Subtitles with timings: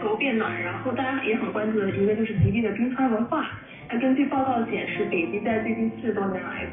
[0.00, 3.44] 球变暖，然后大家也很关注的一个就是极地的冰川文化。
[3.90, 6.66] 那根据报告显示，北极在最近四十多年来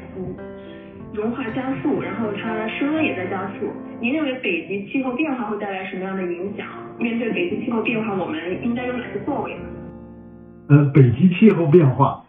[1.14, 3.70] 融化加速，然后它升温也在加速。
[4.00, 6.66] 您认为北极气候变化会带来什么样的影响？
[6.98, 9.56] 面对北极气候变化，我们应该有哪些作为？
[10.68, 12.22] 呃，北极气候变化，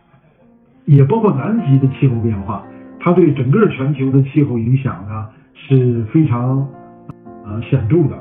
[0.86, 2.66] 也包括南极的气候变化，
[3.00, 6.66] 它对整个全球的气候影响呢是非常
[7.46, 8.18] 呃显著的。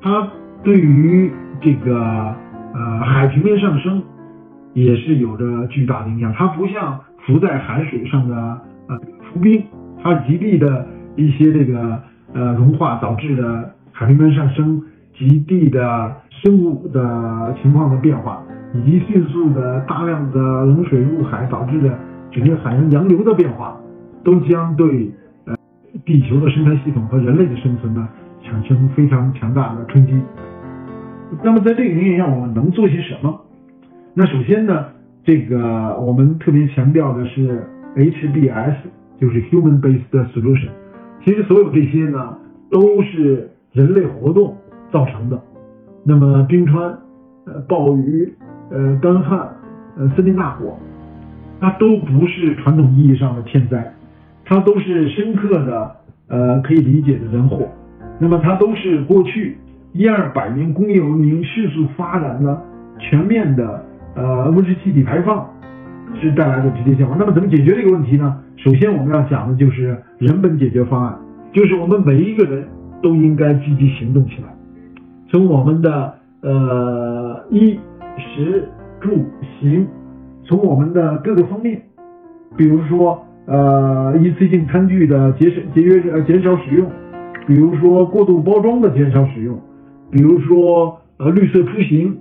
[0.00, 0.30] 它
[0.62, 1.30] 对于
[1.60, 2.34] 这个
[2.74, 4.02] 呃海平面上升
[4.74, 6.32] 也是有着巨大的影响。
[6.34, 8.36] 它不像浮在海水上的
[8.88, 8.98] 呃
[9.32, 9.62] 浮冰。
[10.02, 12.00] 它极地的一些这个
[12.32, 14.80] 呃融化导致的海平面上升，
[15.16, 18.40] 极地的生物的情况的变化，
[18.74, 21.98] 以及迅速的大量的冷水入海导致的
[22.30, 23.76] 整个海洋洋流的变化，
[24.22, 25.10] 都将对
[25.46, 25.56] 呃
[26.04, 28.08] 地球的生态系统和人类的生存呢
[28.44, 30.12] 产生非常强大的冲击。
[31.42, 33.40] 那么在这个原因下，我们能做些什么？
[34.14, 34.86] 那首先呢，
[35.24, 37.64] 这个我们特别强调的是
[37.96, 38.74] HBS。
[39.20, 40.68] 就是 human-based solution，
[41.24, 42.38] 其实所有这些呢
[42.70, 44.56] 都是人类活动
[44.92, 45.36] 造成的。
[46.04, 46.96] 那么冰川、
[47.44, 48.32] 呃暴雨、
[48.70, 49.40] 呃干旱、
[49.96, 50.78] 呃森林大火，
[51.60, 53.92] 它都不是传统意义上的天灾，
[54.44, 55.96] 它都是深刻的
[56.28, 57.66] 呃可以理解的人祸。
[58.20, 59.58] 那么它都是过去
[59.92, 62.60] 一二百年工业文明迅速发展的
[62.98, 65.48] 全面的呃温室气体排放。
[66.22, 67.14] 是带来的直接效果。
[67.18, 68.34] 那么怎么解决这个问题呢？
[68.56, 71.14] 首先我们要讲的就是人本解决方案，
[71.52, 72.66] 就是我们每一个人
[73.02, 74.48] 都应该积极行动起来，
[75.30, 77.78] 从我们的呃衣
[78.16, 78.66] 食
[79.00, 79.22] 住
[79.60, 79.86] 行，
[80.44, 81.82] 从我们的各个方面，
[82.56, 86.90] 比如说呃一次性餐具的节省节约呃减少使用，
[87.46, 89.60] 比如说过度包装的减少使用，
[90.10, 92.16] 比如说呃绿色出行，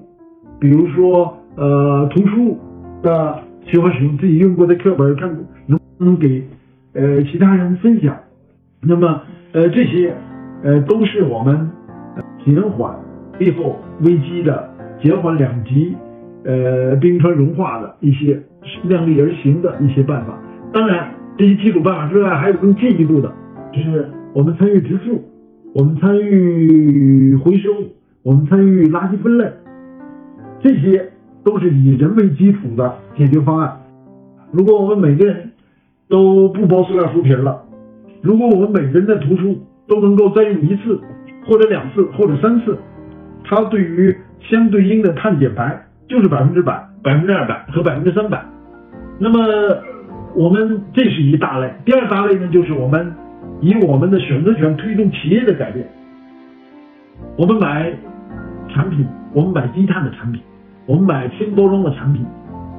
[0.59, 2.57] 比如说呃图书
[3.01, 3.43] 的。
[3.69, 5.29] 喜欢使用自己用过的课本，看
[5.65, 6.41] 能不能给
[6.93, 8.15] 呃其他人分享。
[8.81, 9.21] 那么
[9.51, 10.15] 呃这些
[10.63, 11.69] 呃都是我们
[12.45, 12.97] 减缓
[13.37, 14.69] 气候危机的、
[15.03, 15.97] 减缓两极
[16.45, 18.41] 呃冰川融化的一些
[18.83, 20.39] 量力而行的一些办法。
[20.71, 23.29] 当然，这些基础办法之外，还有更进一步的，
[23.73, 25.21] 就是我们参与植树，
[25.73, 27.69] 我们参与回收，
[28.23, 29.51] 我们参与垃圾分类，
[30.61, 31.11] 这些。
[31.43, 33.79] 都是以人为基础的解决方案。
[34.51, 35.49] 如果我们每个人
[36.09, 37.63] 都不包塑料书皮了，
[38.21, 39.57] 如果我们每个人的图书
[39.87, 40.99] 都能够再用一次，
[41.45, 42.77] 或者两次，或者三次，
[43.45, 48.43] 它对于相对应的碳减排就是百分之百、百分之二百和百分之三百。
[49.17, 49.39] 那么
[50.35, 51.73] 我们这是一大类。
[51.85, 53.15] 第二大类呢，就是我们
[53.61, 55.87] 以我们的选择权推动企业的改变。
[57.37, 57.91] 我们买
[58.69, 60.41] 产品，我们买低碳的产品。
[60.85, 62.25] 我们买轻包装的产品，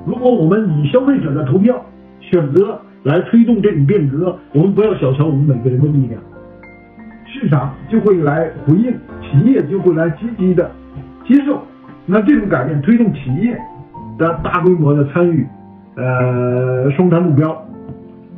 [0.06, 1.84] 如果我们以消费者的投票
[2.20, 6.18] 选择来推动这种变革，我们不要小瞧我们每个人的力量，
[7.26, 10.70] 市场就会来回应，企业就会来积极的
[11.26, 11.60] 接受。
[12.06, 13.54] 那这种改变推动企业
[14.16, 15.46] 的大规模的参与，
[15.96, 17.62] 呃，双碳目标。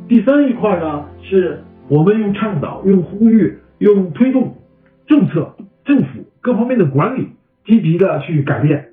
[0.09, 4.55] 第三一块呢，是我们用倡导、用呼吁、用推动
[5.07, 5.53] 政策、
[5.83, 7.27] 政府各方面的管理，
[7.65, 8.87] 积极的去改变。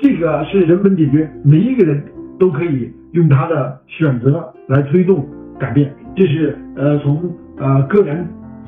[0.00, 2.02] 这个是人本解决，每一个人
[2.40, 5.24] 都可以用他的选择来推动
[5.56, 5.94] 改变。
[6.16, 8.26] 这是呃从呃个人、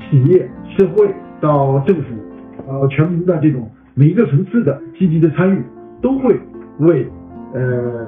[0.09, 2.03] 企业、社会到政府，
[2.69, 5.61] 呃全民的这种每一个层次的积极的参与，
[6.01, 6.39] 都会
[6.79, 7.05] 为
[7.53, 8.07] 呃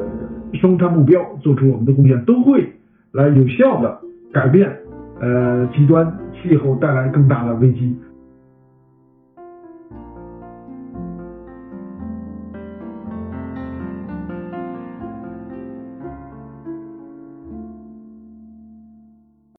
[0.54, 2.72] 双碳目标做出我们的贡献，都会
[3.12, 4.00] 来有效的
[4.32, 4.74] 改变
[5.20, 7.96] 呃极端气候带来更大的危机。